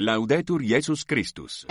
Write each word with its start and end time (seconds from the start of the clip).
Laudetur 0.00 0.62
Jesus 0.62 1.02
Christus. 1.02 1.66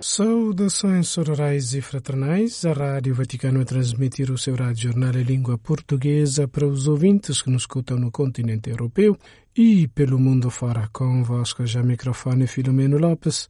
Saudações 0.00 1.06
sororais 1.06 1.72
e 1.72 1.80
fraternais. 1.80 2.64
A 2.64 2.72
Rádio 2.72 3.14
Vaticano 3.14 3.60
a 3.60 3.64
transmitir 3.64 4.32
o 4.32 4.36
seu 4.36 4.56
rádio 4.56 4.90
jornal 4.90 5.14
em 5.14 5.22
língua 5.22 5.56
portuguesa 5.56 6.48
para 6.48 6.66
os 6.66 6.88
ouvintes 6.88 7.40
que 7.40 7.50
nos 7.50 7.62
escutam 7.62 7.96
no 7.96 8.10
continente 8.10 8.68
europeu 8.70 9.16
e 9.56 9.86
pelo 9.86 10.18
mundo 10.18 10.50
fora. 10.50 10.88
Convosco 10.92 11.64
já 11.64 11.80
microfone 11.84 12.48
Filomeno 12.48 12.98
Lopes. 12.98 13.48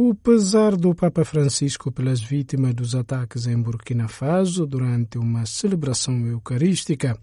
O 0.00 0.14
pesar 0.14 0.76
do 0.76 0.94
Papa 0.94 1.24
Francisco 1.24 1.90
pelas 1.90 2.20
vítimas 2.20 2.72
dos 2.72 2.94
ataques 2.94 3.48
em 3.48 3.60
Burkina 3.60 4.06
Faso 4.06 4.64
durante 4.64 5.18
uma 5.18 5.44
celebração 5.44 6.24
eucarística. 6.24 7.18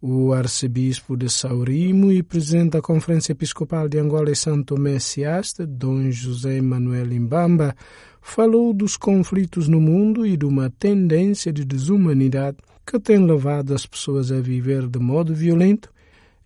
O 0.00 0.32
arcebispo 0.32 1.16
de 1.16 1.28
Saurimo 1.28 2.12
e 2.12 2.22
presidente 2.22 2.74
da 2.74 2.80
Conferência 2.80 3.32
Episcopal 3.32 3.88
de 3.88 3.98
Angola 3.98 4.30
e 4.30 4.36
Santo 4.36 4.78
Messiaste, 4.78 5.66
Dom 5.66 6.12
José 6.12 6.60
Manuel 6.60 7.12
Imbamba, 7.12 7.74
falou 8.20 8.72
dos 8.72 8.96
conflitos 8.96 9.66
no 9.66 9.80
mundo 9.80 10.24
e 10.24 10.36
de 10.36 10.44
uma 10.46 10.70
tendência 10.70 11.52
de 11.52 11.64
desumanidade 11.64 12.58
que 12.86 13.00
tem 13.00 13.18
levado 13.18 13.74
as 13.74 13.84
pessoas 13.84 14.30
a 14.30 14.40
viver 14.40 14.86
de 14.86 15.00
modo 15.00 15.34
violento. 15.34 15.92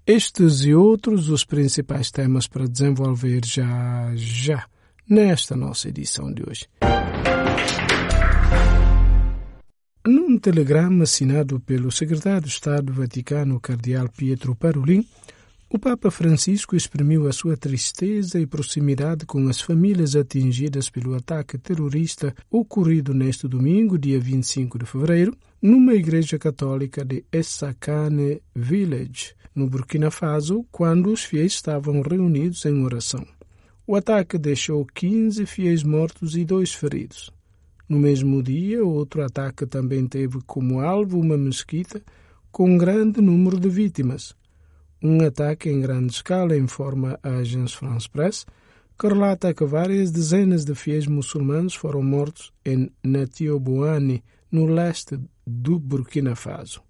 Estes 0.07 0.63
e 0.63 0.73
outros 0.73 1.29
os 1.29 1.45
principais 1.45 2.11
temas 2.11 2.47
para 2.47 2.67
desenvolver 2.67 3.45
já 3.45 4.11
já 4.15 4.67
nesta 5.09 5.57
nossa 5.57 5.89
edição 5.89 6.33
de 6.33 6.43
hoje. 6.49 6.67
Num 10.07 10.39
telegrama 10.39 11.05
assinado 11.05 11.59
pelo 11.61 11.91
secretário 11.91 12.43
de 12.43 12.49
Estado 12.49 12.87
do 12.87 12.93
Vaticano, 12.93 13.59
cardeal 13.59 14.09
Pietro 14.09 14.55
Parolin, 14.55 15.05
o 15.69 15.81
Papa 15.81 16.13
Francisco 16.13 16.77
exprimiu 16.77 17.27
a 17.27 17.33
sua 17.33 17.57
tristeza 17.57 18.39
e 18.39 18.47
proximidade 18.47 19.27
com 19.27 19.49
as 19.49 19.61
famílias 19.61 20.15
atingidas 20.15 20.89
pelo 20.89 21.15
ataque 21.17 21.59
terrorista 21.59 22.33
ocorrido 22.49 23.13
neste 23.13 23.49
domingo, 23.49 23.99
dia 23.99 24.21
25 24.21 24.79
de 24.79 24.87
fevereiro, 24.87 25.37
numa 25.61 25.95
igreja 25.95 26.39
católica 26.39 27.05
de 27.05 27.25
Essakane 27.33 28.41
Village, 28.55 29.35
no 29.53 29.69
Burkina 29.69 30.11
Faso, 30.11 30.65
quando 30.71 31.11
os 31.13 31.25
fiéis 31.25 31.55
estavam 31.55 32.01
reunidos 32.01 32.65
em 32.65 32.85
oração. 32.85 33.27
O 33.89 33.95
ataque 33.95 34.37
deixou 34.37 34.85
15 34.85 35.47
fiéis 35.47 35.85
mortos 35.85 36.37
e 36.37 36.45
dois 36.45 36.75
feridos. 36.75 37.33
No 37.89 38.01
mesmo 38.01 38.43
dia, 38.43 38.85
outro 38.85 39.23
ataque 39.23 39.65
também 39.65 40.09
teve 40.09 40.41
como 40.45 40.81
alvo 40.81 41.21
uma 41.21 41.37
mesquita 41.37 42.03
com 42.51 42.69
um 42.69 42.77
grande 42.77 43.21
número 43.21 43.61
de 43.61 43.69
vítimas. 43.69 44.35
Um 45.01 45.25
ataque 45.25 45.69
em 45.69 45.81
grande 45.81 46.15
escala, 46.15 46.57
informa 46.57 47.17
a 47.23 47.37
Agence 47.37 47.77
France 47.77 48.09
Presse, 48.11 48.45
que 48.99 49.07
relata 49.07 49.55
que 49.55 49.65
várias 49.65 50.11
dezenas 50.11 50.65
de 50.65 50.75
fiéis 50.75 51.07
muçulmanos 51.07 51.77
foram 51.77 52.03
mortos 52.03 52.53
em 52.65 52.91
Natioboane, 53.05 54.25
no 54.51 54.67
leste 54.67 55.17
do 55.47 55.79
Burkina 55.79 56.35
Faso. 56.35 56.86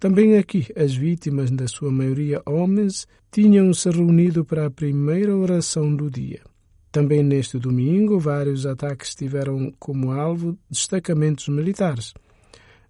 Também 0.00 0.38
aqui, 0.38 0.66
as 0.74 0.94
vítimas, 0.94 1.50
da 1.50 1.68
sua 1.68 1.92
maioria 1.92 2.40
homens, 2.46 3.06
tinham 3.30 3.72
se 3.74 3.90
reunido 3.90 4.46
para 4.46 4.64
a 4.64 4.70
primeira 4.70 5.36
oração 5.36 5.94
do 5.94 6.10
dia. 6.10 6.40
Também 6.90 7.22
neste 7.22 7.58
domingo, 7.58 8.18
vários 8.18 8.64
ataques 8.64 9.14
tiveram 9.14 9.70
como 9.78 10.10
alvo 10.10 10.58
destacamentos 10.70 11.48
militares. 11.48 12.14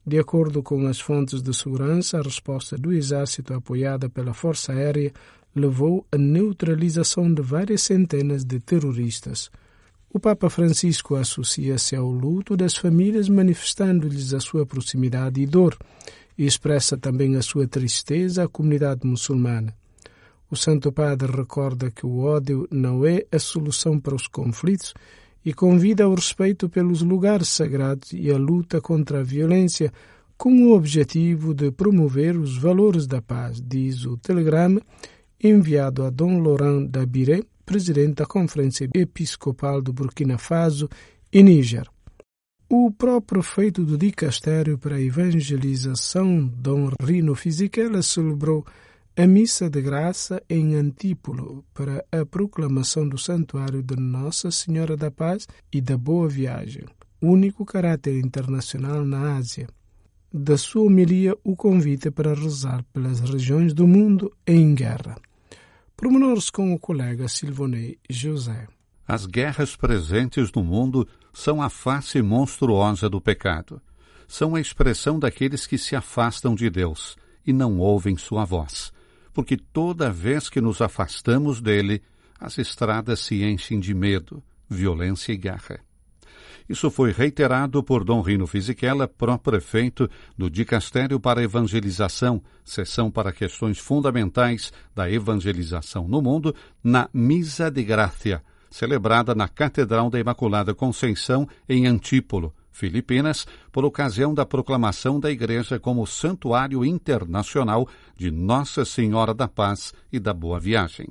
De 0.06 0.20
acordo 0.20 0.62
com 0.62 0.86
as 0.86 1.00
fontes 1.00 1.42
de 1.42 1.52
segurança, 1.52 2.16
a 2.18 2.22
resposta 2.22 2.78
do 2.78 2.92
Exército, 2.92 3.54
apoiada 3.54 4.08
pela 4.08 4.32
Força 4.32 4.72
Aérea, 4.72 5.12
levou 5.52 6.06
à 6.12 6.16
neutralização 6.16 7.34
de 7.34 7.42
várias 7.42 7.82
centenas 7.82 8.44
de 8.44 8.60
terroristas. 8.60 9.50
O 10.12 10.20
Papa 10.20 10.48
Francisco 10.48 11.16
associa-se 11.16 11.96
ao 11.96 12.08
luto 12.08 12.56
das 12.56 12.76
famílias, 12.76 13.28
manifestando-lhes 13.28 14.32
a 14.32 14.38
sua 14.38 14.64
proximidade 14.64 15.40
e 15.40 15.46
dor, 15.46 15.76
e 16.40 16.46
expressa 16.46 16.96
também 16.96 17.36
a 17.36 17.42
sua 17.42 17.68
tristeza 17.68 18.44
à 18.44 18.48
comunidade 18.48 19.06
muçulmana. 19.06 19.76
O 20.50 20.56
Santo 20.56 20.90
Padre 20.90 21.30
recorda 21.30 21.90
que 21.90 22.06
o 22.06 22.20
ódio 22.20 22.66
não 22.70 23.04
é 23.04 23.26
a 23.30 23.38
solução 23.38 24.00
para 24.00 24.14
os 24.14 24.26
conflitos 24.26 24.94
e 25.44 25.52
convida 25.52 26.04
ao 26.04 26.14
respeito 26.14 26.66
pelos 26.66 27.02
lugares 27.02 27.50
sagrados 27.50 28.14
e 28.14 28.30
à 28.30 28.38
luta 28.38 28.80
contra 28.80 29.20
a 29.20 29.22
violência, 29.22 29.92
com 30.38 30.50
o 30.64 30.72
objetivo 30.72 31.52
de 31.52 31.70
promover 31.70 32.38
os 32.38 32.56
valores 32.56 33.06
da 33.06 33.20
paz, 33.20 33.60
diz 33.60 34.06
o 34.06 34.16
telegrama 34.16 34.80
enviado 35.44 36.04
a 36.04 36.08
Dom 36.08 36.40
Laurent 36.40 36.88
Dabiré, 36.88 37.42
presidente 37.66 38.14
da 38.14 38.24
Conferência 38.24 38.88
Episcopal 38.94 39.82
do 39.82 39.92
Burkina 39.92 40.38
Faso 40.38 40.88
e 41.30 41.42
Níger. 41.42 41.86
O 42.72 42.88
próprio 42.92 43.42
prefeito 43.42 43.84
do 43.84 43.98
Dicastério 43.98 44.78
para 44.78 44.94
a 44.94 45.00
Evangelização, 45.00 46.46
Dom 46.46 46.92
Rino 47.02 47.34
Fisichella, 47.34 48.00
celebrou 48.00 48.64
a 49.16 49.26
missa 49.26 49.68
de 49.68 49.82
graça 49.82 50.40
em 50.48 50.76
Antípolo 50.76 51.64
para 51.74 52.04
a 52.12 52.24
proclamação 52.24 53.08
do 53.08 53.18
santuário 53.18 53.82
de 53.82 53.96
Nossa 53.96 54.52
Senhora 54.52 54.96
da 54.96 55.10
Paz 55.10 55.48
e 55.72 55.80
da 55.80 55.98
Boa 55.98 56.28
Viagem, 56.28 56.84
único 57.20 57.64
caráter 57.64 58.16
internacional 58.24 59.04
na 59.04 59.34
Ásia. 59.36 59.66
Da 60.32 60.56
sua 60.56 60.84
homilia, 60.84 61.36
o 61.42 61.56
convite 61.56 62.08
para 62.08 62.34
rezar 62.34 62.84
pelas 62.92 63.18
regiões 63.18 63.74
do 63.74 63.84
mundo 63.84 64.32
em 64.46 64.76
guerra. 64.76 65.16
Promenores 65.96 66.50
com 66.50 66.72
o 66.72 66.78
colega 66.78 67.26
Silvonei 67.26 67.98
José. 68.08 68.68
As 69.08 69.26
guerras 69.26 69.74
presentes 69.74 70.52
no 70.52 70.62
mundo 70.62 71.04
são 71.32 71.62
a 71.62 71.68
face 71.68 72.20
monstruosa 72.22 73.08
do 73.08 73.20
pecado. 73.20 73.80
São 74.26 74.54
a 74.54 74.60
expressão 74.60 75.18
daqueles 75.18 75.66
que 75.66 75.76
se 75.76 75.96
afastam 75.96 76.54
de 76.54 76.70
Deus 76.70 77.16
e 77.46 77.52
não 77.52 77.78
ouvem 77.78 78.16
sua 78.16 78.44
voz 78.44 78.92
porque 79.32 79.56
toda 79.56 80.10
vez 80.10 80.48
que 80.48 80.60
nos 80.60 80.80
afastamos 80.80 81.60
dele, 81.60 82.02
as 82.38 82.58
estradas 82.58 83.20
se 83.20 83.42
enchem 83.42 83.78
de 83.78 83.94
medo, 83.94 84.42
violência 84.68 85.32
e 85.32 85.36
guerra. 85.36 85.80
Isso 86.68 86.90
foi 86.90 87.10
reiterado 87.10 87.82
por 87.82 88.04
Dom 88.04 88.20
Rino 88.20 88.46
Fisichella, 88.46 89.08
pró-prefeito 89.08 90.08
do 90.38 90.48
Dicastério 90.48 91.18
para 91.18 91.42
Evangelização, 91.42 92.42
sessão 92.64 93.10
para 93.10 93.32
questões 93.32 93.78
fundamentais 93.78 94.72
da 94.94 95.10
evangelização 95.10 96.06
no 96.06 96.22
mundo, 96.22 96.54
na 96.82 97.08
Misa 97.12 97.70
de 97.70 97.82
Gracia, 97.82 98.42
celebrada 98.70 99.34
na 99.34 99.48
Catedral 99.48 100.08
da 100.08 100.20
Imaculada 100.20 100.74
Conceição, 100.74 101.48
em 101.68 101.86
Antípolo, 101.86 102.54
Filipinas, 102.70 103.46
por 103.72 103.84
ocasião 103.84 104.32
da 104.32 104.46
proclamação 104.46 105.18
da 105.18 105.30
Igreja 105.30 105.78
como 105.78 106.06
Santuário 106.06 106.84
Internacional 106.84 107.88
de 108.16 108.30
Nossa 108.30 108.84
Senhora 108.84 109.34
da 109.34 109.48
Paz 109.48 109.92
e 110.12 110.18
da 110.18 110.32
Boa 110.32 110.60
Viagem. 110.60 111.08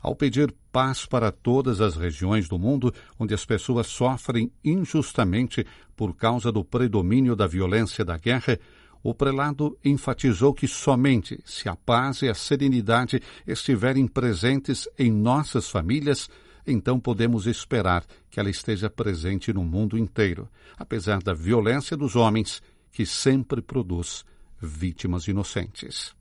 Ao 0.00 0.14
pedir 0.14 0.54
paz 0.70 1.06
para 1.06 1.32
todas 1.32 1.80
as 1.80 1.96
regiões 1.96 2.48
do 2.48 2.58
mundo 2.58 2.94
onde 3.18 3.34
as 3.34 3.44
pessoas 3.44 3.88
sofrem 3.88 4.52
injustamente 4.62 5.66
por 5.96 6.14
causa 6.14 6.52
do 6.52 6.62
predomínio 6.62 7.34
da 7.34 7.46
violência 7.46 8.04
da 8.04 8.16
guerra, 8.16 8.58
o 9.02 9.14
prelado 9.14 9.76
enfatizou 9.84 10.52
que 10.52 10.68
somente 10.68 11.40
se 11.44 11.68
a 11.68 11.74
paz 11.74 12.22
e 12.22 12.28
a 12.28 12.34
serenidade 12.34 13.20
estiverem 13.46 14.06
presentes 14.06 14.88
em 14.98 15.10
nossas 15.10 15.70
famílias, 15.70 16.28
então 16.66 16.98
podemos 16.98 17.46
esperar 17.46 18.04
que 18.30 18.40
ela 18.40 18.50
esteja 18.50 18.90
presente 18.90 19.52
no 19.52 19.64
mundo 19.64 19.96
inteiro, 19.96 20.48
apesar 20.76 21.22
da 21.22 21.32
violência 21.32 21.96
dos 21.96 22.16
homens, 22.16 22.62
que 22.90 23.06
sempre 23.06 23.62
produz 23.62 24.24
vítimas 24.60 25.28
inocentes. 25.28 26.14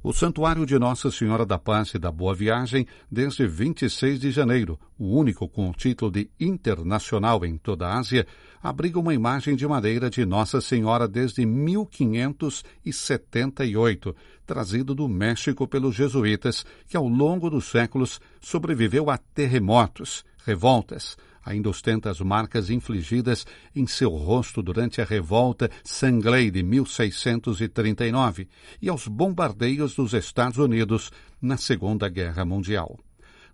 O 0.00 0.12
Santuário 0.12 0.64
de 0.64 0.78
Nossa 0.78 1.10
Senhora 1.10 1.44
da 1.44 1.58
Paz 1.58 1.92
e 1.92 1.98
da 1.98 2.12
Boa 2.12 2.32
Viagem, 2.32 2.86
desde 3.10 3.48
26 3.48 4.20
de 4.20 4.30
janeiro, 4.30 4.78
o 4.96 5.18
único 5.18 5.48
com 5.48 5.68
o 5.68 5.72
título 5.72 6.12
de 6.12 6.30
internacional 6.38 7.44
em 7.44 7.58
toda 7.58 7.88
a 7.88 7.98
Ásia, 7.98 8.24
abriga 8.62 9.00
uma 9.00 9.12
imagem 9.12 9.56
de 9.56 9.66
madeira 9.66 10.08
de 10.08 10.24
Nossa 10.24 10.60
Senhora 10.60 11.08
desde 11.08 11.44
1578, 11.44 14.14
trazido 14.46 14.94
do 14.94 15.08
México 15.08 15.66
pelos 15.66 15.96
jesuítas, 15.96 16.64
que 16.86 16.96
ao 16.96 17.08
longo 17.08 17.50
dos 17.50 17.64
séculos 17.64 18.20
sobreviveu 18.40 19.10
a 19.10 19.18
terremotos, 19.18 20.24
revoltas, 20.44 21.16
ainda 21.48 21.70
ostenta 21.70 22.10
as 22.10 22.20
marcas 22.20 22.68
infligidas 22.68 23.46
em 23.74 23.86
seu 23.86 24.10
rosto 24.10 24.62
durante 24.62 25.00
a 25.00 25.04
revolta 25.04 25.70
Sangley 25.82 26.50
de 26.50 26.62
1639 26.62 28.46
e 28.82 28.88
aos 28.88 29.08
bombardeios 29.08 29.94
dos 29.94 30.12
Estados 30.12 30.58
Unidos 30.58 31.10
na 31.40 31.56
Segunda 31.56 32.06
Guerra 32.08 32.44
Mundial. 32.44 32.98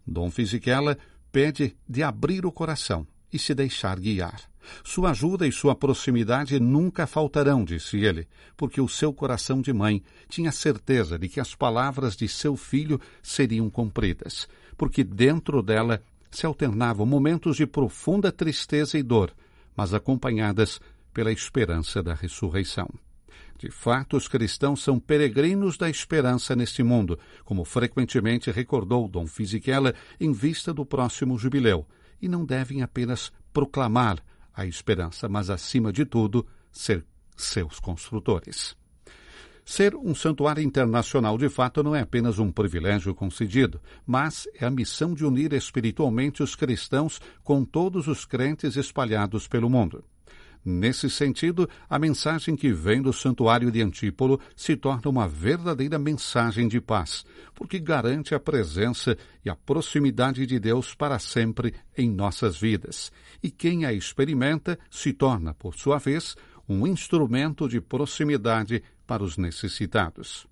Dom 0.04 0.28
Fisichella 0.28 0.98
pede 1.30 1.76
de 1.88 2.02
abrir 2.02 2.44
o 2.44 2.50
coração 2.50 3.06
e 3.32 3.38
se 3.38 3.54
deixar 3.54 3.98
guiar, 3.98 4.40
Sua 4.82 5.10
ajuda 5.10 5.46
e 5.46 5.52
sua 5.52 5.74
proximidade 5.74 6.58
nunca 6.58 7.06
faltarão, 7.06 7.64
disse 7.64 7.98
ele, 7.98 8.26
porque 8.56 8.80
o 8.80 8.88
seu 8.88 9.12
coração 9.12 9.60
de 9.60 9.72
mãe 9.72 10.02
tinha 10.28 10.50
certeza 10.50 11.18
de 11.18 11.28
que 11.28 11.38
as 11.38 11.54
palavras 11.54 12.16
de 12.16 12.26
seu 12.26 12.56
filho 12.56 13.00
seriam 13.22 13.68
cumpridas, 13.68 14.48
porque 14.76 15.04
dentro 15.04 15.62
dela 15.62 16.00
se 16.34 16.46
alternavam 16.46 17.06
momentos 17.06 17.56
de 17.56 17.66
profunda 17.66 18.30
tristeza 18.32 18.98
e 18.98 19.02
dor, 19.02 19.32
mas 19.76 19.94
acompanhadas 19.94 20.80
pela 21.12 21.32
esperança 21.32 22.02
da 22.02 22.14
ressurreição. 22.14 22.88
De 23.58 23.70
fato, 23.70 24.16
os 24.16 24.26
cristãos 24.28 24.82
são 24.82 24.98
peregrinos 24.98 25.78
da 25.78 25.88
esperança 25.88 26.56
neste 26.56 26.82
mundo, 26.82 27.18
como 27.44 27.64
frequentemente 27.64 28.50
recordou 28.50 29.08
Dom 29.08 29.26
Fisichella 29.26 29.94
em 30.20 30.32
vista 30.32 30.74
do 30.74 30.84
próximo 30.84 31.38
jubileu, 31.38 31.86
e 32.20 32.28
não 32.28 32.44
devem 32.44 32.82
apenas 32.82 33.32
proclamar 33.52 34.18
a 34.52 34.66
esperança, 34.66 35.28
mas, 35.28 35.50
acima 35.50 35.92
de 35.92 36.04
tudo, 36.04 36.46
ser 36.70 37.04
seus 37.36 37.78
construtores. 37.80 38.76
Ser 39.64 39.94
um 39.96 40.14
santuário 40.14 40.62
internacional 40.62 41.38
de 41.38 41.48
fato 41.48 41.82
não 41.82 41.96
é 41.96 42.00
apenas 42.00 42.38
um 42.38 42.52
privilégio 42.52 43.14
concedido, 43.14 43.80
mas 44.06 44.46
é 44.54 44.66
a 44.66 44.70
missão 44.70 45.14
de 45.14 45.24
unir 45.24 45.54
espiritualmente 45.54 46.42
os 46.42 46.54
cristãos 46.54 47.20
com 47.42 47.64
todos 47.64 48.06
os 48.06 48.26
crentes 48.26 48.76
espalhados 48.76 49.48
pelo 49.48 49.70
mundo. 49.70 50.04
Nesse 50.66 51.10
sentido, 51.10 51.68
a 51.90 51.98
mensagem 51.98 52.56
que 52.56 52.72
vem 52.72 53.02
do 53.02 53.12
Santuário 53.12 53.70
de 53.70 53.82
Antípolo 53.82 54.40
se 54.56 54.74
torna 54.74 55.10
uma 55.10 55.28
verdadeira 55.28 55.98
mensagem 55.98 56.66
de 56.66 56.80
paz, 56.80 57.24
porque 57.54 57.78
garante 57.78 58.34
a 58.34 58.40
presença 58.40 59.16
e 59.44 59.50
a 59.50 59.54
proximidade 59.54 60.46
de 60.46 60.58
Deus 60.58 60.94
para 60.94 61.18
sempre 61.18 61.74
em 61.96 62.10
nossas 62.10 62.56
vidas. 62.56 63.12
E 63.42 63.50
quem 63.50 63.84
a 63.84 63.92
experimenta 63.92 64.78
se 64.90 65.12
torna, 65.12 65.52
por 65.52 65.74
sua 65.74 65.98
vez, 65.98 66.34
um 66.66 66.86
instrumento 66.86 67.68
de 67.68 67.78
proximidade 67.78 68.82
para 69.06 69.22
os 69.22 69.36
necessitados. 69.36 70.46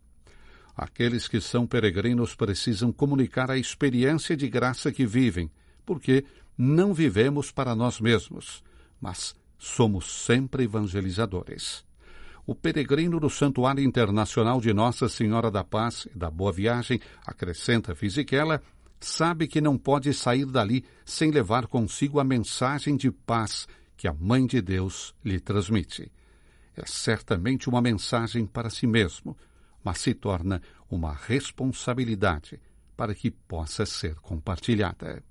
Aqueles 0.76 1.28
que 1.28 1.40
são 1.40 1.66
peregrinos 1.66 2.34
precisam 2.34 2.92
comunicar 2.92 3.50
a 3.50 3.58
experiência 3.58 4.36
de 4.36 4.48
graça 4.48 4.90
que 4.90 5.06
vivem, 5.06 5.50
porque 5.84 6.24
não 6.56 6.94
vivemos 6.94 7.50
para 7.50 7.74
nós 7.74 8.00
mesmos, 8.00 8.62
mas 9.00 9.34
somos 9.58 10.24
sempre 10.24 10.64
evangelizadores. 10.64 11.84
O 12.44 12.54
peregrino 12.54 13.20
do 13.20 13.30
Santuário 13.30 13.84
Internacional 13.84 14.60
de 14.60 14.72
Nossa 14.72 15.08
Senhora 15.08 15.50
da 15.50 15.62
Paz 15.62 16.08
e 16.12 16.18
da 16.18 16.28
Boa 16.30 16.52
Viagem, 16.52 17.00
acrescenta 17.24 17.94
Fisichella, 17.94 18.60
sabe 18.98 19.46
que 19.46 19.60
não 19.60 19.78
pode 19.78 20.12
sair 20.12 20.46
dali 20.46 20.84
sem 21.04 21.30
levar 21.30 21.66
consigo 21.66 22.18
a 22.18 22.24
mensagem 22.24 22.96
de 22.96 23.10
paz 23.10 23.68
que 23.96 24.08
a 24.08 24.12
Mãe 24.12 24.46
de 24.46 24.60
Deus 24.60 25.14
lhe 25.24 25.38
transmite. 25.38 26.10
É 26.76 26.84
certamente 26.86 27.68
uma 27.68 27.82
mensagem 27.82 28.46
para 28.46 28.70
si 28.70 28.86
mesmo, 28.86 29.36
mas 29.84 29.98
se 29.98 30.14
torna 30.14 30.62
uma 30.90 31.12
responsabilidade 31.12 32.60
para 32.96 33.14
que 33.14 33.30
possa 33.30 33.84
ser 33.84 34.14
compartilhada. 34.16 35.22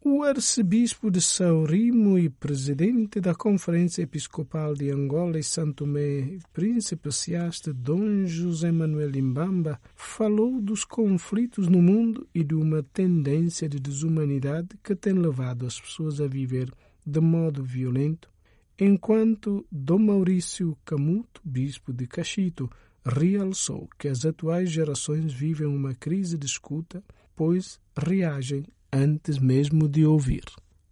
O 0.00 0.22
arcebispo 0.22 1.10
de 1.10 1.20
São 1.20 1.64
Rimo 1.64 2.16
e 2.16 2.30
presidente 2.30 3.20
da 3.20 3.34
Conferência 3.34 4.02
Episcopal 4.02 4.72
de 4.72 4.90
Angola 4.92 5.40
e 5.40 5.42
Santo 5.42 5.84
Tomé, 5.84 6.38
príncipe 6.52 7.10
ciaste 7.10 7.72
Dom 7.72 8.24
José 8.24 8.70
Manuel 8.70 9.16
Imbamba, 9.16 9.80
falou 9.96 10.60
dos 10.60 10.84
conflitos 10.84 11.66
no 11.68 11.82
mundo 11.82 12.28
e 12.32 12.44
de 12.44 12.54
uma 12.54 12.80
tendência 12.82 13.68
de 13.68 13.80
desumanidade 13.80 14.68
que 14.84 14.94
tem 14.94 15.14
levado 15.14 15.66
as 15.66 15.80
pessoas 15.80 16.20
a 16.20 16.28
viver 16.28 16.72
de 17.04 17.20
modo 17.20 17.64
violento, 17.64 18.30
enquanto 18.78 19.66
Dom 19.70 19.98
Maurício 19.98 20.76
Camuto, 20.84 21.40
bispo 21.44 21.92
de 21.92 22.06
Cachito, 22.06 22.70
realçou 23.04 23.88
que 23.98 24.08
as 24.08 24.24
atuais 24.24 24.70
gerações 24.70 25.32
vivem 25.32 25.66
uma 25.66 25.94
crise 25.94 26.36
de 26.36 26.46
escuta, 26.46 27.02
pois 27.34 27.80
reagem 27.96 28.64
antes 28.92 29.38
mesmo 29.38 29.88
de 29.88 30.04
ouvir. 30.04 30.44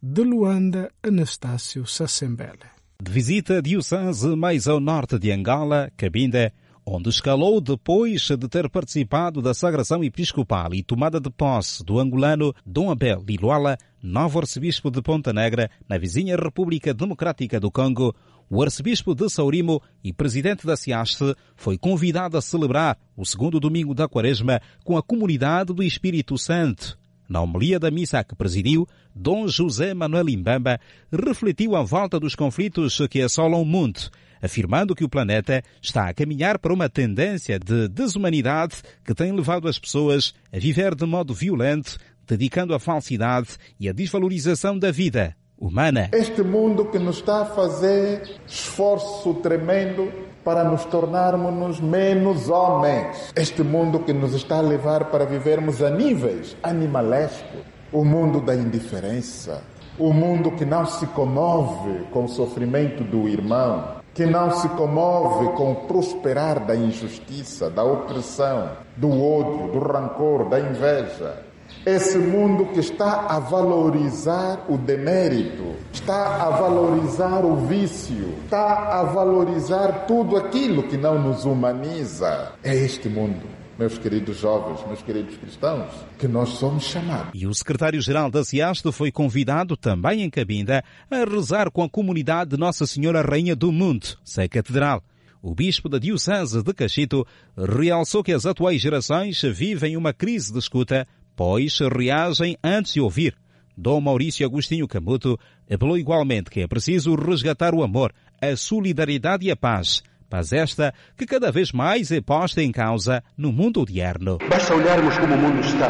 De 0.02 0.22
Luanda, 0.22 0.90
Anastácio 1.02 1.86
Sassembele. 1.86 2.76
De 3.02 3.10
visita 3.10 3.60
diocese 3.60 4.34
mais 4.34 4.66
ao 4.66 4.80
norte 4.80 5.18
de 5.18 5.30
Angola, 5.30 5.90
Cabinda, 5.96 6.52
onde 6.86 7.08
escalou 7.08 7.60
depois 7.60 8.28
de 8.28 8.48
ter 8.48 8.70
participado 8.70 9.42
da 9.42 9.52
sagração 9.52 10.04
episcopal 10.04 10.72
e 10.72 10.84
tomada 10.84 11.20
de 11.20 11.28
posse 11.28 11.84
do 11.84 11.98
angolano 11.98 12.54
Dom 12.64 12.92
Abel 12.92 13.24
Liluala, 13.26 13.76
novo 14.00 14.38
arcebispo 14.38 14.88
de 14.88 15.02
Ponta 15.02 15.32
Negra, 15.32 15.68
na 15.88 15.98
vizinha 15.98 16.36
República 16.36 16.94
Democrática 16.94 17.58
do 17.58 17.72
Congo, 17.72 18.14
o 18.48 18.62
arcebispo 18.62 19.16
de 19.16 19.28
Saurimo 19.28 19.82
e 20.04 20.12
presidente 20.12 20.64
da 20.64 20.76
SIASTE 20.76 21.34
foi 21.56 21.76
convidado 21.76 22.36
a 22.36 22.40
celebrar 22.40 22.96
o 23.16 23.26
segundo 23.26 23.58
domingo 23.58 23.92
da 23.92 24.06
quaresma 24.06 24.60
com 24.84 24.96
a 24.96 25.02
comunidade 25.02 25.74
do 25.74 25.82
Espírito 25.82 26.38
Santo. 26.38 26.96
Na 27.28 27.40
homilia 27.40 27.80
da 27.80 27.90
missa 27.90 28.22
que 28.22 28.36
presidiu, 28.36 28.86
Dom 29.12 29.48
José 29.48 29.92
Manuel 29.92 30.28
Imbamba 30.28 30.78
refletiu 31.10 31.74
a 31.74 31.82
volta 31.82 32.20
dos 32.20 32.36
conflitos 32.36 33.00
que 33.10 33.20
assolam 33.20 33.60
o 33.60 33.64
mundo, 33.64 34.08
afirmando 34.42 34.94
que 34.94 35.04
o 35.04 35.08
planeta 35.08 35.62
está 35.80 36.08
a 36.08 36.14
caminhar 36.14 36.58
para 36.58 36.72
uma 36.72 36.88
tendência 36.88 37.58
de 37.58 37.88
desumanidade 37.88 38.76
que 39.04 39.14
tem 39.14 39.32
levado 39.32 39.68
as 39.68 39.78
pessoas 39.78 40.34
a 40.52 40.58
viver 40.58 40.94
de 40.94 41.06
modo 41.06 41.34
violento, 41.34 41.98
dedicando 42.26 42.74
a 42.74 42.80
falsidade 42.80 43.48
e 43.78 43.88
a 43.88 43.92
desvalorização 43.92 44.78
da 44.78 44.90
vida 44.90 45.36
humana. 45.58 46.10
Este 46.12 46.42
mundo 46.42 46.86
que 46.86 46.98
nos 46.98 47.18
está 47.18 47.42
a 47.42 47.46
fazer 47.46 48.40
esforço 48.46 49.34
tremendo 49.34 50.12
para 50.44 50.62
nos 50.62 50.84
tornarmos 50.84 51.80
menos 51.80 52.48
homens. 52.48 53.32
Este 53.34 53.62
mundo 53.64 54.00
que 54.00 54.12
nos 54.12 54.32
está 54.32 54.58
a 54.58 54.60
levar 54.60 55.06
para 55.06 55.24
vivermos 55.24 55.82
a 55.82 55.90
níveis 55.90 56.56
animalescos. 56.62 57.62
O 57.92 58.04
mundo 58.04 58.40
da 58.40 58.54
indiferença. 58.54 59.64
O 59.98 60.12
mundo 60.12 60.52
que 60.52 60.64
não 60.64 60.84
se 60.86 61.06
comove 61.08 62.04
com 62.12 62.26
o 62.26 62.28
sofrimento 62.28 63.02
do 63.02 63.28
irmão. 63.28 63.95
Que 64.16 64.26
não 64.26 64.50
se 64.50 64.68
comove 64.70 65.52
com 65.56 65.72
o 65.72 65.76
prosperar 65.86 66.64
da 66.64 66.74
injustiça, 66.74 67.70
da 67.70 67.84
opressão, 67.84 68.70
do 68.96 69.08
ódio, 69.08 69.70
do 69.72 69.78
rancor, 69.78 70.48
da 70.48 70.58
inveja 70.58 71.46
esse 71.84 72.18
mundo 72.18 72.66
que 72.66 72.80
está 72.80 73.26
a 73.28 73.38
valorizar 73.38 74.64
o 74.68 74.76
demérito, 74.76 75.76
está 75.92 76.42
a 76.42 76.50
valorizar 76.50 77.44
o 77.44 77.56
vício, 77.56 78.34
está 78.44 78.98
a 79.00 79.04
valorizar 79.04 80.04
tudo 80.06 80.36
aquilo 80.36 80.82
que 80.82 80.96
não 80.96 81.16
nos 81.20 81.44
humaniza. 81.44 82.52
É 82.62 82.74
este 82.74 83.08
mundo 83.08 83.65
meus 83.78 83.98
queridos 83.98 84.38
jovens, 84.38 84.86
meus 84.86 85.02
queridos 85.02 85.36
cristãos, 85.36 85.90
que 86.18 86.26
nós 86.26 86.50
somos 86.50 86.84
chamados. 86.84 87.30
E 87.34 87.46
o 87.46 87.54
secretário-geral 87.54 88.30
da 88.30 88.44
CIAST 88.44 88.90
foi 88.92 89.12
convidado 89.12 89.76
também 89.76 90.22
em 90.22 90.30
Cabinda 90.30 90.82
a 91.10 91.24
rezar 91.24 91.70
com 91.70 91.82
a 91.82 91.88
comunidade 91.88 92.50
de 92.50 92.56
Nossa 92.56 92.86
Senhora 92.86 93.22
Rainha 93.22 93.54
do 93.54 93.70
Mundo, 93.70 94.06
Sé 94.24 94.48
Catedral. 94.48 95.02
O 95.42 95.54
bispo 95.54 95.88
da 95.88 95.98
Diocese 95.98 96.62
de 96.62 96.74
Cachito 96.74 97.26
realçou 97.56 98.24
que 98.24 98.32
as 98.32 98.46
atuais 98.46 98.80
gerações 98.80 99.40
vivem 99.42 99.96
uma 99.96 100.12
crise 100.12 100.52
de 100.52 100.58
escuta 100.58 101.06
pois 101.36 101.78
reagem 101.78 102.56
antes 102.64 102.94
de 102.94 103.00
ouvir. 103.00 103.36
Dom 103.76 104.00
Maurício 104.00 104.46
Agostinho 104.46 104.88
Camuto 104.88 105.38
apelou 105.70 105.98
igualmente 105.98 106.50
que 106.50 106.60
é 106.60 106.66
preciso 106.66 107.14
resgatar 107.14 107.74
o 107.74 107.82
amor, 107.82 108.12
a 108.40 108.56
solidariedade 108.56 109.46
e 109.46 109.50
a 109.50 109.56
paz. 109.56 110.02
Paz 110.28 110.52
esta 110.52 110.92
que 111.16 111.24
cada 111.24 111.52
vez 111.52 111.72
mais 111.72 112.10
é 112.10 112.20
posta 112.20 112.62
em 112.62 112.72
causa 112.72 113.22
no 113.36 113.52
mundo 113.52 113.80
odierno. 113.80 114.38
Basta 114.48 114.74
olharmos 114.74 115.16
como 115.18 115.34
o 115.34 115.38
mundo 115.38 115.60
está. 115.60 115.88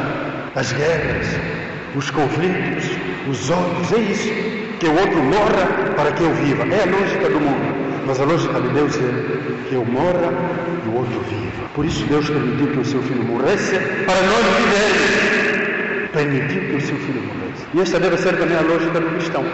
As 0.55 0.73
guerras, 0.73 1.27
os 1.97 2.11
conflitos, 2.11 2.85
os 3.31 3.51
ódios, 3.51 3.93
é 3.93 3.99
isso. 3.99 4.29
Que 4.79 4.87
o 4.87 4.93
outro 4.93 5.23
morra 5.23 5.95
para 5.97 6.13
que 6.13 6.23
eu 6.23 6.35
viva. 6.35 6.65
É 6.65 6.83
a 6.83 6.87
lógica 6.87 7.31
do 7.31 7.41
mundo. 7.41 8.05
Mas 8.07 8.21
a 8.21 8.25
lógica 8.25 8.61
de 8.61 8.69
Deus 8.69 8.95
é 8.97 9.69
que 9.69 9.75
eu 9.75 9.85
morra 9.85 10.33
e 10.85 10.89
o 10.89 10.95
outro 10.97 11.21
viva. 11.21 11.69
Por 11.75 11.85
isso 11.85 12.05
Deus 12.07 12.29
permitiu 12.29 12.73
que 12.73 12.79
o 12.79 12.85
seu 12.85 13.03
filho 13.03 13.25
morresse 13.25 13.75
para 14.05 14.21
nós 14.23 14.45
vivermos 14.59 15.46
permitiu 16.17 16.63
que 16.63 16.77
o 16.77 16.81
seu 16.81 16.97
filho 16.97 17.23
morresse. 17.23 17.67
E 17.75 17.81
esta 17.81 18.01
deve 18.01 18.17
ser 18.17 18.39
também 18.39 18.57
a 18.57 18.63
lógica 18.63 18.99
do 18.99 19.11
cristão. 19.11 19.45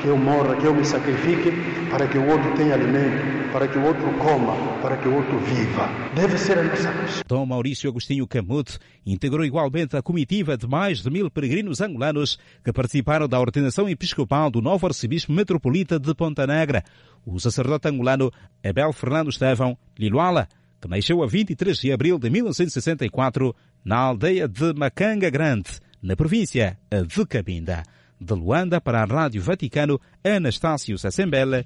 Que 0.00 0.06
eu 0.08 0.16
morra, 0.16 0.56
que 0.56 0.64
eu 0.64 0.74
me 0.74 0.84
sacrifique 0.84 1.50
para 1.90 2.06
que 2.06 2.16
o 2.16 2.26
outro 2.28 2.54
tenha 2.54 2.74
alimento, 2.74 3.52
para 3.52 3.68
que 3.68 3.76
o 3.76 3.84
outro 3.84 4.12
coma, 4.18 4.54
para 4.80 4.96
que 4.96 5.08
o 5.08 5.14
outro 5.14 5.38
viva. 5.40 5.88
Deve 6.14 6.38
ser 6.38 6.58
a 6.58 6.62
nossa 6.62 6.92
cristã. 6.92 7.22
Dom 7.26 7.46
Maurício 7.46 7.90
Agostinho 7.90 8.26
Camuto 8.26 8.78
integrou 9.04 9.44
igualmente 9.44 9.96
a 9.96 10.02
comitiva 10.02 10.56
de 10.56 10.66
mais 10.66 11.02
de 11.02 11.10
mil 11.10 11.30
peregrinos 11.30 11.80
angolanos 11.80 12.38
que 12.64 12.72
participaram 12.72 13.28
da 13.28 13.40
ordenação 13.40 13.88
episcopal 13.88 14.50
do 14.50 14.60
novo 14.60 14.86
arcebispo 14.86 15.32
metropolita 15.32 15.98
de 15.98 16.14
Ponta 16.14 16.46
Negra, 16.46 16.84
o 17.26 17.38
sacerdote 17.38 17.88
angolano 17.88 18.30
Abel 18.64 18.92
Fernando 18.92 19.30
Estevão 19.30 19.76
Liluala, 19.98 20.48
que 20.80 20.88
nasceu 20.88 21.22
a 21.22 21.26
23 21.26 21.78
de 21.78 21.92
abril 21.92 22.18
de 22.18 22.28
1964 22.28 23.54
na 23.84 23.98
aldeia 23.98 24.48
de 24.48 24.72
Macanga 24.74 25.30
Grande, 25.30 25.70
na 26.02 26.16
província 26.16 26.78
de 26.90 27.26
Cabinda. 27.26 27.82
De 28.20 28.34
Luanda 28.34 28.80
para 28.80 29.02
a 29.02 29.04
Rádio 29.04 29.42
Vaticano, 29.42 30.00
Anastácio 30.22 30.96
Sassembele, 30.96 31.64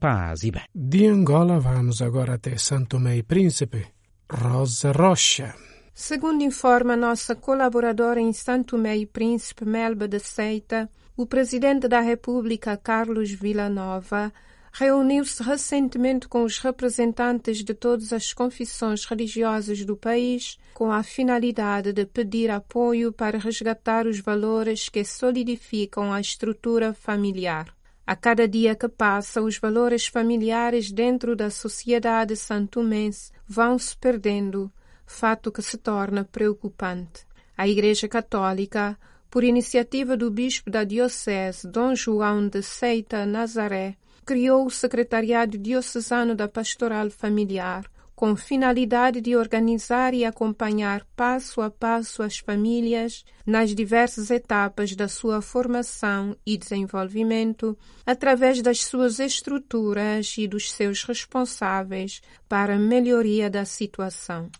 paz 0.00 0.42
e 0.42 0.50
bem. 0.50 0.62
De 0.74 1.06
Angola 1.06 1.60
vamos 1.60 2.00
agora 2.00 2.34
até 2.34 2.56
Santo 2.56 2.96
Tomé 2.96 3.18
e 3.18 3.22
Príncipe, 3.22 3.86
Rosa 4.30 4.92
Rocha. 4.92 5.54
Segundo 5.92 6.42
informa 6.42 6.96
nossa 6.96 7.34
colaboradora 7.34 8.20
em 8.20 8.32
Santo 8.32 8.76
Tomé 8.76 8.96
e 8.96 9.04
Príncipe, 9.04 9.66
Melba 9.66 10.08
de 10.08 10.18
Seita, 10.18 10.88
o 11.14 11.26
presidente 11.26 11.88
da 11.88 12.00
República, 12.00 12.76
Carlos 12.76 13.30
Villanova, 13.30 14.32
reuniu-se 14.78 15.42
recentemente 15.42 16.28
com 16.28 16.44
os 16.44 16.58
representantes 16.58 17.64
de 17.64 17.74
todas 17.74 18.12
as 18.12 18.32
confissões 18.32 19.04
religiosas 19.04 19.84
do 19.84 19.96
país 19.96 20.56
com 20.72 20.92
a 20.92 21.02
finalidade 21.02 21.92
de 21.92 22.06
pedir 22.06 22.48
apoio 22.48 23.12
para 23.12 23.38
resgatar 23.38 24.06
os 24.06 24.20
valores 24.20 24.88
que 24.88 25.04
solidificam 25.04 26.12
a 26.12 26.20
estrutura 26.20 26.94
familiar. 26.94 27.74
A 28.06 28.14
cada 28.14 28.46
dia 28.46 28.76
que 28.76 28.88
passa, 28.88 29.42
os 29.42 29.58
valores 29.58 30.06
familiares 30.06 30.92
dentro 30.92 31.34
da 31.34 31.50
sociedade 31.50 32.36
santomense 32.36 33.32
vão 33.48 33.80
se 33.80 33.96
perdendo, 33.96 34.70
fato 35.04 35.50
que 35.50 35.60
se 35.60 35.76
torna 35.76 36.22
preocupante. 36.22 37.26
A 37.56 37.66
Igreja 37.66 38.06
Católica, 38.06 38.96
por 39.28 39.42
iniciativa 39.42 40.16
do 40.16 40.30
bispo 40.30 40.70
da 40.70 40.84
Diocese, 40.84 41.66
Dom 41.66 41.96
João 41.96 42.48
de 42.48 42.62
Seita 42.62 43.26
Nazaré, 43.26 43.96
criou 44.28 44.66
o 44.66 44.70
Secretariado 44.70 45.56
Diocesano 45.56 46.34
da 46.34 46.46
Pastoral 46.46 47.08
Familiar, 47.08 47.90
com 48.14 48.36
finalidade 48.36 49.22
de 49.22 49.34
organizar 49.34 50.12
e 50.12 50.22
acompanhar 50.22 51.06
passo 51.16 51.62
a 51.62 51.70
passo 51.70 52.22
as 52.22 52.36
famílias 52.36 53.24
nas 53.46 53.74
diversas 53.74 54.30
etapas 54.30 54.94
da 54.94 55.08
sua 55.08 55.40
formação 55.40 56.36
e 56.44 56.58
desenvolvimento, 56.58 57.74
através 58.04 58.60
das 58.60 58.84
suas 58.84 59.18
estruturas 59.18 60.34
e 60.36 60.46
dos 60.46 60.70
seus 60.72 61.04
responsáveis 61.04 62.20
para 62.46 62.74
a 62.74 62.78
melhoria 62.78 63.48
da 63.48 63.64
situação 63.64 64.50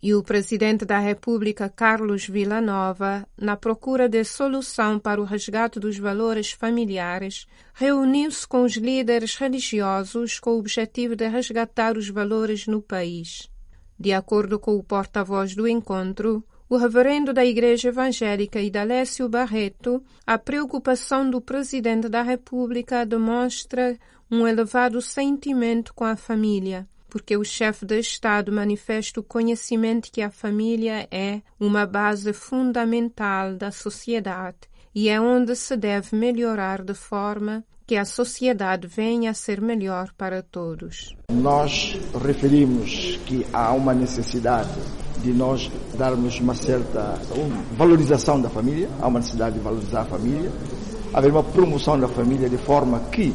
e 0.00 0.14
o 0.14 0.22
presidente 0.22 0.84
da 0.84 0.98
República, 0.98 1.68
Carlos 1.68 2.26
Villanova, 2.26 3.26
na 3.36 3.56
procura 3.56 4.08
de 4.08 4.22
solução 4.22 4.98
para 4.98 5.20
o 5.20 5.24
resgate 5.24 5.80
dos 5.80 5.98
valores 5.98 6.52
familiares, 6.52 7.46
reuniu-se 7.74 8.46
com 8.46 8.62
os 8.62 8.76
líderes 8.76 9.34
religiosos 9.34 10.38
com 10.38 10.50
o 10.50 10.58
objetivo 10.58 11.16
de 11.16 11.26
resgatar 11.26 11.96
os 11.96 12.08
valores 12.08 12.66
no 12.66 12.80
país. 12.80 13.50
De 13.98 14.12
acordo 14.12 14.58
com 14.60 14.76
o 14.76 14.84
porta-voz 14.84 15.56
do 15.56 15.66
encontro, 15.66 16.44
o 16.68 16.76
reverendo 16.76 17.32
da 17.32 17.44
Igreja 17.44 17.88
Evangélica 17.88 18.60
Idalécio 18.60 19.28
Barreto, 19.28 20.00
a 20.24 20.38
preocupação 20.38 21.28
do 21.28 21.40
presidente 21.40 22.08
da 22.08 22.22
República 22.22 23.04
demonstra 23.04 23.98
um 24.30 24.46
elevado 24.46 25.02
sentimento 25.02 25.92
com 25.92 26.04
a 26.04 26.14
família 26.14 26.86
porque 27.08 27.36
o 27.36 27.44
chefe 27.44 27.86
de 27.86 27.98
Estado 27.98 28.52
manifesta 28.52 29.20
o 29.20 29.22
conhecimento 29.22 30.10
que 30.12 30.22
a 30.22 30.30
família 30.30 31.08
é 31.10 31.40
uma 31.58 31.86
base 31.86 32.32
fundamental 32.32 33.54
da 33.54 33.70
sociedade 33.70 34.58
e 34.94 35.08
é 35.08 35.20
onde 35.20 35.54
se 35.54 35.76
deve 35.76 36.16
melhorar 36.16 36.82
de 36.82 36.94
forma 36.94 37.64
que 37.86 37.96
a 37.96 38.04
sociedade 38.04 38.86
venha 38.86 39.30
a 39.30 39.34
ser 39.34 39.60
melhor 39.60 40.12
para 40.16 40.42
todos. 40.42 41.16
Nós 41.32 41.98
referimos 42.22 43.18
que 43.24 43.46
há 43.52 43.72
uma 43.72 43.94
necessidade 43.94 44.78
de 45.22 45.32
nós 45.32 45.70
darmos 45.96 46.38
uma 46.38 46.54
certa 46.54 47.18
valorização 47.76 48.40
da 48.40 48.50
família, 48.50 48.90
há 49.00 49.06
uma 49.08 49.20
necessidade 49.20 49.54
de 49.56 49.60
valorizar 49.60 50.02
a 50.02 50.04
família, 50.04 50.52
haver 51.14 51.30
uma 51.30 51.42
promoção 51.42 51.98
da 51.98 52.08
família 52.08 52.48
de 52.48 52.58
forma 52.58 53.00
que 53.10 53.34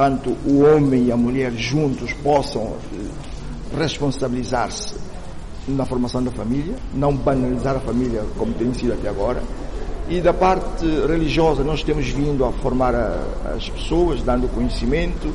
tanto 0.00 0.30
o 0.46 0.62
homem 0.62 1.08
e 1.08 1.12
a 1.12 1.16
mulher 1.16 1.52
juntos 1.52 2.14
possam 2.22 2.62
eh, 2.62 3.76
responsabilizar-se 3.78 4.94
na 5.68 5.84
formação 5.84 6.24
da 6.24 6.30
família, 6.30 6.74
não 6.94 7.14
banalizar 7.14 7.76
a 7.76 7.80
família 7.80 8.24
como 8.38 8.54
tem 8.54 8.72
sido 8.72 8.94
até 8.94 9.10
agora. 9.10 9.42
E 10.08 10.22
da 10.22 10.32
parte 10.32 10.86
religiosa, 11.06 11.62
nós 11.62 11.82
temos 11.82 12.08
vindo 12.08 12.46
a 12.46 12.50
formar 12.50 12.94
a, 12.94 13.52
as 13.54 13.68
pessoas, 13.68 14.22
dando 14.22 14.48
conhecimento 14.48 15.30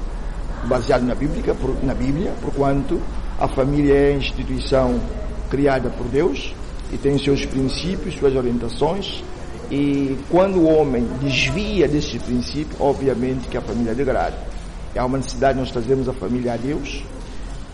baseado 0.64 1.04
na 1.04 1.14
Bíblia, 1.14 1.54
por, 1.54 1.76
na 1.84 1.94
Bíblia, 1.94 2.34
porquanto 2.42 3.00
a 3.40 3.48
família 3.48 3.94
é 3.94 4.14
a 4.14 4.18
instituição 4.18 5.00
criada 5.48 5.92
por 5.92 6.08
Deus 6.08 6.56
e 6.92 6.98
tem 6.98 7.20
seus 7.20 7.46
princípios, 7.46 8.16
suas 8.16 8.36
orientações. 8.36 9.24
E 9.70 10.18
quando 10.32 10.58
o 10.58 10.68
homem 10.68 11.08
desvia 11.22 11.88
desse 11.88 12.18
princípio, 12.18 12.76
obviamente 12.80 13.48
que 13.48 13.58
a 13.58 13.62
família 13.62 13.94
degrada. 13.94 14.55
Há 14.96 15.06
uma 15.06 15.18
necessidade 15.18 15.56
de 15.56 15.60
nós 15.60 15.72
trazermos 15.72 16.08
a 16.08 16.14
família 16.14 16.54
a 16.54 16.58
Deus, 16.58 17.04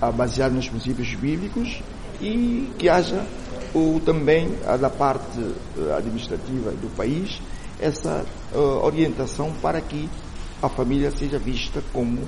a 0.02 0.12
basear 0.12 0.50
nos 0.50 0.68
princípios 0.68 1.14
bíblicos 1.16 1.82
e 2.20 2.72
que 2.78 2.90
haja 2.90 3.26
ou 3.74 4.00
também 4.00 4.50
da 4.80 4.90
parte 4.90 5.40
eh, 5.40 5.96
administrativa 5.96 6.72
do 6.72 6.90
país 6.96 7.40
essa 7.80 8.24
uh, 8.54 8.58
orientação 8.86 9.52
para 9.62 9.82
que 9.82 10.08
a 10.62 10.70
família 10.70 11.10
seja 11.12 11.40
vista 11.40 11.82
como 11.92 12.20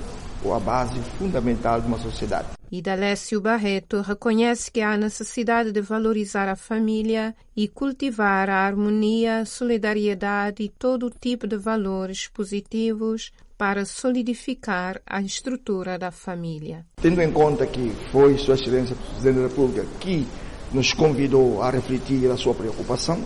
a 0.52 0.58
base 0.58 1.00
fundamental 1.16 1.80
de 1.80 1.86
uma 1.86 1.98
sociedade. 1.98 2.48
Idalécio 2.70 3.40
Barreto 3.40 4.00
reconhece 4.00 4.70
que 4.70 4.80
há 4.80 4.96
necessidade 4.96 5.70
de 5.70 5.80
valorizar 5.80 6.48
a 6.48 6.56
família 6.56 7.34
e 7.56 7.68
cultivar 7.68 8.50
a 8.50 8.66
harmonia, 8.66 9.46
solidariedade 9.46 10.64
e 10.64 10.68
todo 10.68 11.08
tipo 11.08 11.46
de 11.46 11.56
valores 11.56 12.26
positivos 12.26 13.32
para 13.56 13.84
solidificar 13.84 15.00
a 15.06 15.22
estrutura 15.22 15.98
da 15.98 16.10
família. 16.10 16.84
Tendo 16.96 17.20
em 17.22 17.30
conta 17.30 17.66
que 17.66 17.92
foi 18.10 18.36
Sua 18.38 18.54
Excelência 18.54 18.96
Presidente 18.96 19.36
da 19.36 19.48
República 19.48 19.86
que 20.00 20.26
nos 20.72 20.92
convidou 20.92 21.62
a 21.62 21.70
refletir 21.70 22.30
a 22.30 22.36
sua 22.36 22.54
preocupação, 22.54 23.22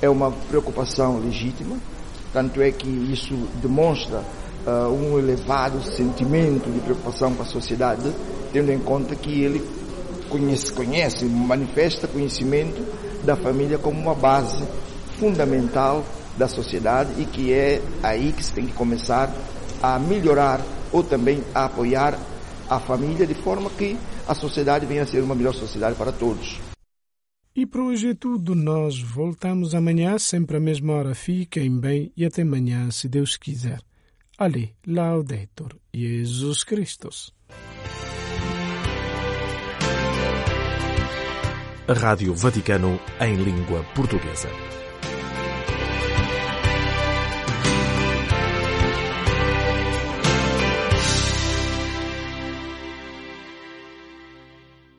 é 0.00 0.08
uma 0.08 0.30
preocupação 0.30 1.18
legítima, 1.18 1.76
tanto 2.32 2.60
é 2.62 2.70
que 2.70 2.88
isso 2.88 3.34
demonstra 3.60 4.22
uh, 4.66 4.88
um 4.88 5.18
elevado 5.18 5.82
sentimento 5.82 6.70
de 6.70 6.80
preocupação 6.80 7.34
com 7.34 7.42
a 7.42 7.46
sociedade, 7.46 8.10
tendo 8.52 8.72
em 8.72 8.78
conta 8.78 9.14
que 9.14 9.42
ele 9.42 9.62
conhece, 10.28 10.72
conhece, 10.72 11.24
manifesta 11.26 12.08
conhecimento 12.08 12.82
da 13.24 13.36
família 13.36 13.78
como 13.78 14.00
uma 14.00 14.14
base 14.14 14.64
fundamental 15.18 16.04
da 16.36 16.48
sociedade 16.48 17.10
e 17.18 17.24
que 17.24 17.52
é 17.52 17.80
aí 18.02 18.32
que 18.32 18.44
se 18.44 18.52
tem 18.52 18.66
que 18.66 18.72
começar 18.72 19.32
a 19.82 19.98
melhorar 19.98 20.60
ou 20.92 21.02
também 21.02 21.42
a 21.54 21.64
apoiar 21.64 22.18
a 22.68 22.80
família 22.80 23.26
de 23.26 23.34
forma 23.34 23.70
que 23.70 23.96
a 24.26 24.34
sociedade 24.34 24.86
venha 24.86 25.02
a 25.02 25.06
ser 25.06 25.22
uma 25.22 25.34
melhor 25.34 25.54
sociedade 25.54 25.96
para 25.96 26.12
todos. 26.12 26.58
E 27.54 27.64
por 27.64 27.80
hoje 27.80 28.10
é 28.10 28.14
tudo. 28.14 28.54
Nós 28.54 29.00
voltamos 29.00 29.74
amanhã, 29.74 30.18
sempre 30.18 30.58
à 30.58 30.60
mesma 30.60 30.92
hora. 30.92 31.14
Fiquem 31.14 31.78
bem 31.78 32.12
e 32.14 32.24
até 32.24 32.42
amanhã, 32.42 32.90
se 32.90 33.08
Deus 33.08 33.36
quiser. 33.36 33.80
Ali, 34.36 34.74
Laudetur 34.86 35.74
Jesus 35.94 36.62
Christus. 36.62 37.32
Rádio 41.88 42.34
Vaticano 42.34 43.00
em 43.20 43.36
língua 43.36 43.82
portuguesa. 43.94 44.48